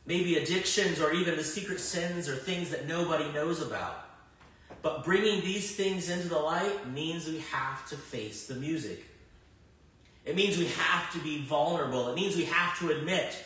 maybe 0.06 0.36
addictions 0.36 1.00
or 1.00 1.12
even 1.12 1.36
the 1.36 1.44
secret 1.44 1.80
sins 1.80 2.28
or 2.28 2.36
things 2.36 2.70
that 2.70 2.88
nobody 2.88 3.30
knows 3.32 3.60
about. 3.60 4.01
But 4.82 5.04
bringing 5.04 5.40
these 5.42 5.76
things 5.76 6.10
into 6.10 6.28
the 6.28 6.38
light 6.38 6.90
means 6.90 7.26
we 7.28 7.38
have 7.52 7.88
to 7.90 7.96
face 7.96 8.46
the 8.46 8.56
music. 8.56 9.04
It 10.24 10.36
means 10.36 10.58
we 10.58 10.66
have 10.66 11.12
to 11.12 11.18
be 11.20 11.42
vulnerable. 11.42 12.08
It 12.08 12.16
means 12.16 12.36
we 12.36 12.44
have 12.44 12.78
to 12.80 12.90
admit 12.90 13.36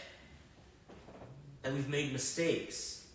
that 1.62 1.72
we've 1.72 1.88
made 1.88 2.12
mistakes. 2.12 3.06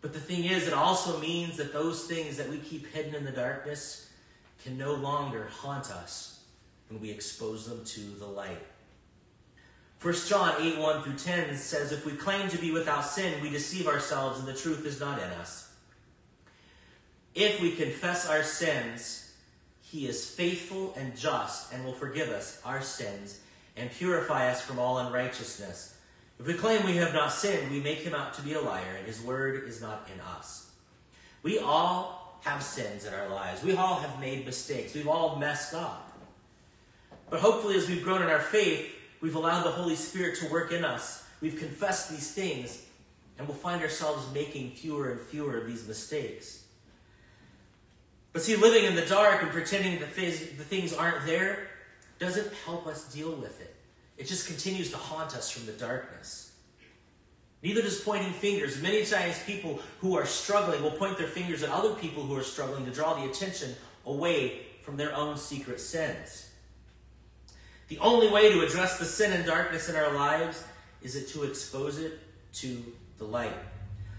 But 0.00 0.12
the 0.12 0.20
thing 0.20 0.44
is, 0.44 0.66
it 0.66 0.72
also 0.72 1.18
means 1.18 1.56
that 1.58 1.72
those 1.72 2.06
things 2.06 2.36
that 2.36 2.48
we 2.48 2.58
keep 2.58 2.86
hidden 2.92 3.14
in 3.14 3.24
the 3.24 3.32
darkness 3.32 4.10
can 4.62 4.78
no 4.78 4.94
longer 4.94 5.48
haunt 5.50 5.90
us 5.90 6.40
when 6.88 7.00
we 7.00 7.10
expose 7.10 7.68
them 7.68 7.84
to 7.84 8.00
the 8.18 8.26
light. 8.26 8.64
1 10.00 10.14
John 10.26 10.54
8 10.60 10.78
1 10.78 11.02
through 11.02 11.16
10 11.16 11.56
says, 11.56 11.90
If 11.90 12.06
we 12.06 12.12
claim 12.12 12.48
to 12.48 12.58
be 12.58 12.70
without 12.70 13.04
sin, 13.04 13.42
we 13.42 13.50
deceive 13.50 13.88
ourselves 13.88 14.38
and 14.38 14.46
the 14.46 14.54
truth 14.54 14.86
is 14.86 15.00
not 15.00 15.18
in 15.18 15.28
us. 15.30 15.67
If 17.38 17.60
we 17.60 17.70
confess 17.70 18.28
our 18.28 18.42
sins, 18.42 19.32
he 19.80 20.06
is 20.06 20.28
faithful 20.28 20.92
and 20.96 21.16
just 21.16 21.72
and 21.72 21.84
will 21.84 21.92
forgive 21.92 22.28
us 22.30 22.60
our 22.64 22.82
sins 22.82 23.40
and 23.76 23.90
purify 23.92 24.50
us 24.50 24.60
from 24.60 24.78
all 24.78 24.98
unrighteousness. 24.98 25.96
If 26.40 26.46
we 26.46 26.54
claim 26.54 26.84
we 26.84 26.96
have 26.96 27.14
not 27.14 27.32
sinned, 27.32 27.70
we 27.70 27.80
make 27.80 27.98
him 27.98 28.14
out 28.14 28.34
to 28.34 28.42
be 28.42 28.54
a 28.54 28.60
liar, 28.60 28.96
and 28.98 29.06
his 29.06 29.22
word 29.22 29.68
is 29.68 29.80
not 29.80 30.08
in 30.12 30.20
us. 30.20 30.70
We 31.42 31.58
all 31.58 32.40
have 32.44 32.62
sins 32.62 33.04
in 33.04 33.14
our 33.14 33.28
lives. 33.28 33.62
We 33.62 33.74
all 33.74 34.00
have 34.00 34.20
made 34.20 34.44
mistakes. 34.44 34.94
We've 34.94 35.08
all 35.08 35.36
messed 35.36 35.74
up. 35.74 36.12
But 37.30 37.40
hopefully, 37.40 37.76
as 37.76 37.88
we've 37.88 38.02
grown 38.02 38.22
in 38.22 38.28
our 38.28 38.40
faith, 38.40 38.94
We've 39.20 39.34
allowed 39.34 39.64
the 39.64 39.70
Holy 39.70 39.96
Spirit 39.96 40.38
to 40.38 40.48
work 40.48 40.72
in 40.72 40.84
us. 40.84 41.24
We've 41.40 41.58
confessed 41.58 42.10
these 42.10 42.30
things, 42.30 42.84
and 43.36 43.48
we'll 43.48 43.56
find 43.56 43.82
ourselves 43.82 44.32
making 44.32 44.72
fewer 44.72 45.10
and 45.10 45.20
fewer 45.20 45.58
of 45.58 45.66
these 45.66 45.86
mistakes. 45.88 46.64
But 48.38 48.44
see, 48.44 48.54
living 48.54 48.84
in 48.84 48.94
the 48.94 49.04
dark 49.04 49.42
and 49.42 49.50
pretending 49.50 49.98
that 49.98 50.14
the 50.14 50.30
things 50.30 50.92
aren't 50.92 51.26
there 51.26 51.66
doesn't 52.20 52.52
help 52.64 52.86
us 52.86 53.12
deal 53.12 53.32
with 53.32 53.60
it. 53.60 53.74
It 54.16 54.28
just 54.28 54.46
continues 54.46 54.92
to 54.92 54.96
haunt 54.96 55.34
us 55.34 55.50
from 55.50 55.66
the 55.66 55.72
darkness. 55.72 56.52
Neither 57.64 57.82
does 57.82 58.00
pointing 58.00 58.32
fingers. 58.32 58.80
Many 58.80 59.04
times, 59.04 59.42
people 59.44 59.80
who 59.98 60.16
are 60.16 60.24
struggling 60.24 60.84
will 60.84 60.92
point 60.92 61.18
their 61.18 61.26
fingers 61.26 61.64
at 61.64 61.70
other 61.70 61.94
people 61.94 62.22
who 62.22 62.36
are 62.36 62.44
struggling 62.44 62.84
to 62.84 62.92
draw 62.92 63.14
the 63.14 63.28
attention 63.28 63.74
away 64.06 64.60
from 64.82 64.96
their 64.96 65.12
own 65.16 65.36
secret 65.36 65.80
sins. 65.80 66.48
The 67.88 67.98
only 67.98 68.28
way 68.28 68.52
to 68.52 68.64
address 68.64 69.00
the 69.00 69.04
sin 69.04 69.32
and 69.32 69.44
darkness 69.44 69.88
in 69.88 69.96
our 69.96 70.14
lives 70.14 70.62
is 71.02 71.16
it 71.16 71.26
to 71.30 71.42
expose 71.42 71.98
it 71.98 72.20
to 72.52 72.84
the 73.18 73.24
light. 73.24 73.56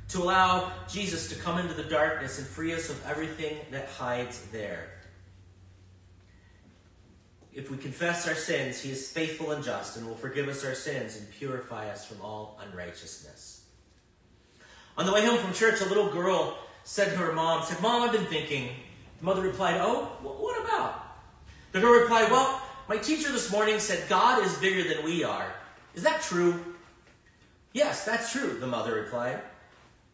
To 0.10 0.24
allow 0.24 0.72
Jesus 0.88 1.30
to 1.30 1.36
come 1.36 1.60
into 1.60 1.74
the 1.74 1.84
darkness 1.84 2.40
and 2.40 2.48
free 2.48 2.74
us 2.74 2.90
of 2.90 3.06
everything 3.06 3.58
that 3.72 3.88
hides 3.90 4.42
there. 4.52 4.90
If 7.54 7.70
we 7.70 7.78
confess 7.78 8.28
our 8.28 8.36
sins, 8.36 8.82
he 8.82 8.92
is 8.92 9.12
faithful 9.12 9.52
and 9.52 9.64
just 9.64 9.98
and 9.98 10.08
will 10.08 10.16
forgive 10.16 10.48
us 10.48 10.64
our 10.66 10.76
sins 10.76 11.18
and 11.18 11.30
purify 11.32 11.90
us 11.90 12.06
from 12.06 12.22
all 12.22 12.60
unrighteousness. 12.66 13.66
On 14.98 15.06
the 15.06 15.14
way 15.14 15.26
home 15.26 15.38
from 15.38 15.54
church, 15.54 15.82
a 15.82 15.86
little 15.86 16.10
girl 16.10 16.58
said 16.84 17.12
to 17.12 17.18
her 17.18 17.34
mom, 17.34 17.64
said, 17.64 17.82
Mom, 17.82 18.02
I've 18.02 18.12
been 18.12 18.26
thinking. 18.26 18.70
The 19.20 19.26
mother 19.26 19.42
replied, 19.42 19.80
Oh, 19.80 20.06
what 20.22 20.64
about? 20.64 21.06
The 21.72 21.80
girl 21.80 22.02
replied, 22.02 22.32
Well, 22.32 22.62
my 22.88 22.98
teacher 22.98 23.32
this 23.32 23.52
morning 23.52 23.80
said 23.80 24.10
God 24.10 24.44
is 24.44 24.58
bigger 24.58 24.88
than 24.88 25.06
we 25.06 25.24
are. 25.24 25.54
Is 25.94 26.04
that 26.04 26.22
true? 26.22 26.76
Yes, 27.74 28.06
that's 28.06 28.32
true, 28.32 28.58
the 28.60 28.68
mother 28.68 28.96
replied. 28.96 29.42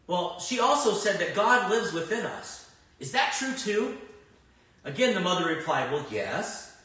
Well, 0.06 0.38
she 0.38 0.60
also 0.60 0.92
said 0.92 1.18
that 1.20 1.34
God 1.34 1.70
lives 1.70 1.92
within 1.92 2.24
us. 2.24 2.70
Is 3.00 3.12
that 3.12 3.34
true 3.38 3.54
too? 3.54 3.98
Again, 4.84 5.14
the 5.14 5.20
mother 5.20 5.46
replied, 5.46 5.90
Well, 5.90 6.06
yes. 6.10 6.76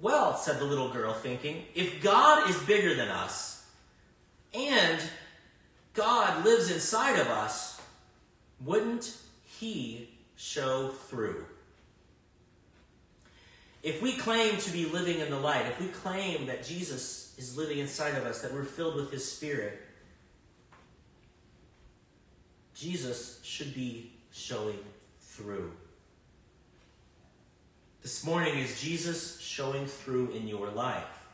Well, 0.00 0.36
said 0.36 0.58
the 0.58 0.64
little 0.64 0.90
girl, 0.90 1.12
thinking, 1.12 1.64
if 1.74 2.02
God 2.02 2.50
is 2.50 2.58
bigger 2.64 2.94
than 2.94 3.08
us 3.08 3.64
and 4.52 5.00
God 5.92 6.44
lives 6.44 6.70
inside 6.70 7.18
of 7.18 7.28
us, 7.28 7.80
wouldn't 8.64 9.16
He 9.44 10.08
show 10.36 10.88
through? 10.88 11.44
If 13.82 14.00
we 14.00 14.16
claim 14.16 14.56
to 14.58 14.70
be 14.70 14.86
living 14.86 15.20
in 15.20 15.30
the 15.30 15.38
light, 15.38 15.66
if 15.66 15.78
we 15.78 15.88
claim 15.88 16.46
that 16.46 16.64
Jesus 16.64 17.34
is 17.38 17.56
living 17.56 17.78
inside 17.78 18.14
of 18.14 18.24
us, 18.24 18.40
that 18.40 18.52
we're 18.52 18.64
filled 18.64 18.96
with 18.96 19.10
His 19.10 19.30
Spirit, 19.30 19.78
Jesus 22.84 23.40
should 23.42 23.74
be 23.74 24.12
showing 24.30 24.78
through. 25.18 25.72
This 28.02 28.26
morning, 28.26 28.58
is 28.58 28.78
Jesus 28.78 29.40
showing 29.40 29.86
through 29.86 30.32
in 30.32 30.46
your 30.46 30.68
life? 30.68 31.26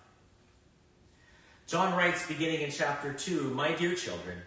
John 1.66 1.98
writes, 1.98 2.24
beginning 2.28 2.60
in 2.60 2.70
chapter 2.70 3.12
2 3.12 3.50
My 3.50 3.72
dear 3.72 3.96
children, 3.96 4.38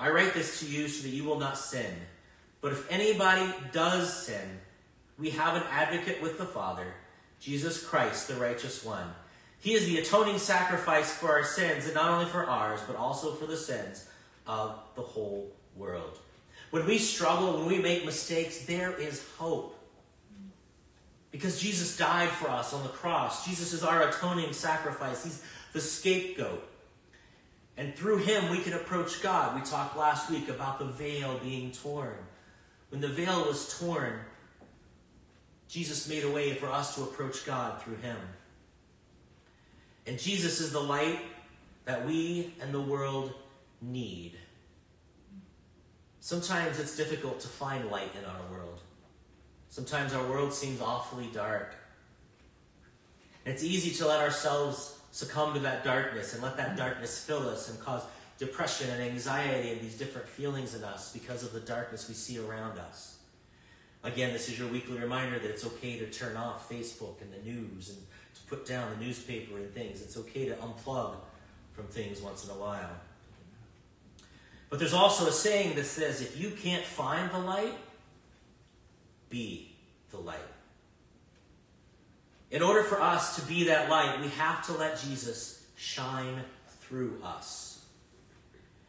I 0.00 0.10
write 0.10 0.34
this 0.34 0.58
to 0.58 0.66
you 0.66 0.88
so 0.88 1.04
that 1.04 1.14
you 1.14 1.22
will 1.22 1.38
not 1.38 1.56
sin. 1.56 1.94
But 2.60 2.72
if 2.72 2.90
anybody 2.90 3.48
does 3.70 4.12
sin, 4.26 4.58
we 5.20 5.30
have 5.30 5.54
an 5.54 5.62
advocate 5.70 6.20
with 6.20 6.38
the 6.38 6.44
Father, 6.44 6.92
Jesus 7.38 7.86
Christ, 7.86 8.26
the 8.26 8.34
righteous 8.34 8.84
one. 8.84 9.14
He 9.60 9.74
is 9.74 9.86
the 9.86 9.98
atoning 9.98 10.38
sacrifice 10.38 11.12
for 11.12 11.28
our 11.28 11.44
sins, 11.44 11.84
and 11.84 11.94
not 11.94 12.10
only 12.10 12.26
for 12.26 12.44
ours, 12.46 12.80
but 12.84 12.96
also 12.96 13.32
for 13.32 13.46
the 13.46 13.56
sins 13.56 14.08
of 14.44 14.80
the 14.96 15.02
whole 15.02 15.48
world. 15.76 16.18
When 16.72 16.86
we 16.86 16.96
struggle, 16.96 17.58
when 17.58 17.66
we 17.66 17.78
make 17.80 18.06
mistakes, 18.06 18.64
there 18.64 18.98
is 18.98 19.22
hope. 19.36 19.78
Because 21.30 21.60
Jesus 21.60 21.98
died 21.98 22.30
for 22.30 22.48
us 22.48 22.72
on 22.72 22.82
the 22.82 22.88
cross. 22.88 23.44
Jesus 23.44 23.74
is 23.74 23.84
our 23.84 24.08
atoning 24.08 24.54
sacrifice. 24.54 25.22
He's 25.22 25.42
the 25.74 25.82
scapegoat. 25.82 26.66
And 27.76 27.94
through 27.94 28.18
him, 28.18 28.50
we 28.50 28.60
can 28.60 28.72
approach 28.72 29.22
God. 29.22 29.54
We 29.54 29.60
talked 29.60 29.98
last 29.98 30.30
week 30.30 30.48
about 30.48 30.78
the 30.78 30.86
veil 30.86 31.38
being 31.42 31.72
torn. 31.72 32.16
When 32.88 33.02
the 33.02 33.08
veil 33.08 33.44
was 33.44 33.78
torn, 33.78 34.20
Jesus 35.68 36.08
made 36.08 36.24
a 36.24 36.30
way 36.30 36.54
for 36.54 36.70
us 36.72 36.94
to 36.94 37.02
approach 37.02 37.44
God 37.44 37.82
through 37.82 37.96
him. 37.96 38.16
And 40.06 40.18
Jesus 40.18 40.58
is 40.58 40.72
the 40.72 40.80
light 40.80 41.20
that 41.84 42.06
we 42.06 42.54
and 42.62 42.72
the 42.72 42.80
world 42.80 43.34
need. 43.82 44.38
Sometimes 46.22 46.78
it's 46.78 46.96
difficult 46.96 47.40
to 47.40 47.48
find 47.48 47.90
light 47.90 48.12
in 48.16 48.24
our 48.24 48.56
world. 48.56 48.78
Sometimes 49.70 50.14
our 50.14 50.24
world 50.28 50.52
seems 50.52 50.80
awfully 50.80 51.28
dark. 51.34 51.74
It's 53.44 53.64
easy 53.64 53.90
to 53.96 54.06
let 54.06 54.20
ourselves 54.20 55.00
succumb 55.10 55.52
to 55.54 55.58
that 55.60 55.82
darkness 55.82 56.32
and 56.32 56.40
let 56.40 56.56
that 56.58 56.76
darkness 56.76 57.24
fill 57.24 57.48
us 57.48 57.68
and 57.68 57.80
cause 57.80 58.04
depression 58.38 58.88
and 58.90 59.02
anxiety 59.02 59.72
and 59.72 59.80
these 59.80 59.98
different 59.98 60.28
feelings 60.28 60.76
in 60.76 60.84
us 60.84 61.12
because 61.12 61.42
of 61.42 61.52
the 61.52 61.58
darkness 61.58 62.06
we 62.08 62.14
see 62.14 62.38
around 62.38 62.78
us. 62.78 63.18
Again, 64.04 64.32
this 64.32 64.48
is 64.48 64.56
your 64.56 64.68
weekly 64.68 65.00
reminder 65.00 65.40
that 65.40 65.50
it's 65.50 65.66
okay 65.66 65.98
to 65.98 66.06
turn 66.06 66.36
off 66.36 66.70
Facebook 66.70 67.20
and 67.20 67.32
the 67.32 67.50
news 67.50 67.88
and 67.88 67.98
to 67.98 68.40
put 68.48 68.64
down 68.64 68.88
the 68.96 69.04
newspaper 69.04 69.56
and 69.56 69.74
things. 69.74 70.00
It's 70.00 70.16
okay 70.18 70.44
to 70.44 70.54
unplug 70.54 71.16
from 71.72 71.86
things 71.86 72.22
once 72.22 72.44
in 72.44 72.50
a 72.52 72.60
while. 72.60 72.92
But 74.72 74.78
there's 74.78 74.94
also 74.94 75.26
a 75.26 75.32
saying 75.32 75.76
that 75.76 75.84
says 75.84 76.22
if 76.22 76.40
you 76.40 76.50
can't 76.50 76.82
find 76.82 77.30
the 77.30 77.38
light, 77.38 77.74
be 79.28 79.70
the 80.10 80.16
light. 80.16 80.38
In 82.50 82.62
order 82.62 82.82
for 82.82 82.98
us 82.98 83.36
to 83.36 83.42
be 83.42 83.64
that 83.64 83.90
light, 83.90 84.18
we 84.22 84.28
have 84.28 84.64
to 84.68 84.72
let 84.72 84.98
Jesus 84.98 85.66
shine 85.76 86.40
through 86.80 87.18
us. 87.22 87.84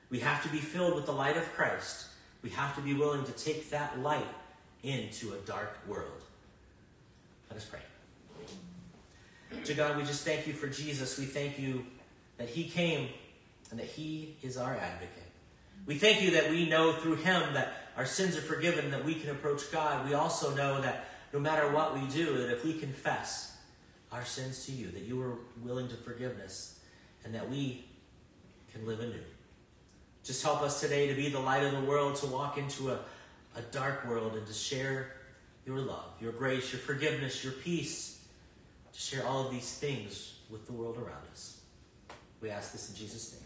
We 0.09 0.19
have 0.19 0.41
to 0.43 0.49
be 0.49 0.59
filled 0.59 0.95
with 0.95 1.05
the 1.05 1.11
light 1.11 1.35
of 1.35 1.43
Christ. 1.51 2.07
We 2.43 2.49
have 2.51 2.73
to 2.77 2.81
be 2.81 2.93
willing 2.93 3.25
to 3.25 3.33
take 3.33 3.69
that 3.71 3.99
light 3.99 4.23
into 4.83 5.33
a 5.33 5.37
dark 5.45 5.77
world. 5.85 6.21
Let 7.49 7.57
us 7.57 7.65
pray. 7.65 7.81
To 9.65 9.73
God, 9.73 9.97
we 9.97 10.03
just 10.03 10.23
thank 10.23 10.47
you 10.47 10.53
for 10.53 10.67
Jesus. 10.67 11.19
We 11.19 11.25
thank 11.25 11.59
you 11.59 11.85
that 12.37 12.47
he 12.47 12.69
came 12.69 13.09
and 13.69 13.77
that 13.77 13.87
he 13.87 14.37
is 14.41 14.55
our 14.55 14.77
advocate. 14.77 15.32
We 15.85 15.95
thank 15.95 16.21
you 16.21 16.31
that 16.31 16.49
we 16.49 16.67
know 16.67 16.93
through 16.93 17.15
him 17.15 17.53
that 17.53 17.73
our 17.97 18.05
sins 18.05 18.37
are 18.37 18.41
forgiven, 18.41 18.91
that 18.91 19.03
we 19.03 19.15
can 19.15 19.29
approach 19.29 19.71
God. 19.71 20.07
We 20.07 20.13
also 20.13 20.55
know 20.55 20.81
that 20.81 21.05
no 21.33 21.39
matter 21.39 21.71
what 21.71 21.93
we 21.93 22.07
do, 22.07 22.37
that 22.37 22.51
if 22.51 22.63
we 22.63 22.73
confess 22.73 23.57
our 24.11 24.23
sins 24.23 24.65
to 24.65 24.71
you, 24.71 24.91
that 24.91 25.01
you 25.01 25.21
are 25.21 25.37
willing 25.61 25.87
to 25.89 25.95
forgive 25.95 26.39
us, 26.39 26.79
and 27.25 27.35
that 27.35 27.49
we 27.49 27.85
can 28.71 28.85
live 28.85 28.99
anew. 28.99 29.23
Just 30.23 30.41
help 30.43 30.61
us 30.61 30.79
today 30.79 31.07
to 31.07 31.13
be 31.13 31.29
the 31.29 31.39
light 31.39 31.63
of 31.63 31.73
the 31.73 31.81
world, 31.81 32.15
to 32.17 32.27
walk 32.27 32.57
into 32.57 32.91
a, 32.91 32.99
a 33.55 33.61
dark 33.71 34.07
world, 34.07 34.35
and 34.35 34.47
to 34.47 34.53
share 34.53 35.11
your 35.65 35.79
love, 35.79 36.13
your 36.21 36.31
grace, 36.31 36.71
your 36.71 36.81
forgiveness, 36.81 37.43
your 37.43 37.53
peace, 37.53 38.23
to 38.93 38.99
share 38.99 39.25
all 39.25 39.45
of 39.45 39.51
these 39.51 39.73
things 39.77 40.35
with 40.49 40.65
the 40.65 40.73
world 40.73 40.97
around 40.97 41.25
us. 41.31 41.59
We 42.41 42.49
ask 42.49 42.71
this 42.71 42.89
in 42.89 42.95
Jesus' 42.95 43.33
name. 43.33 43.43